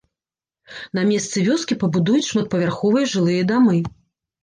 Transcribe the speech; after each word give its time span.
На 0.99 1.03
месцы 1.09 1.45
вёскі 1.49 1.79
пабудуюць 1.85 2.25
шматпавярховыя 2.31 3.15
жылыя 3.15 3.49
дамы. 3.57 3.89